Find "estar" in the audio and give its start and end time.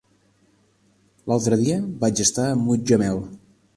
2.25-2.47